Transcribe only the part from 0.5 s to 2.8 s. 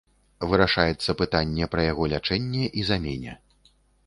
Вырашаецца пытанне пра яго лячэнне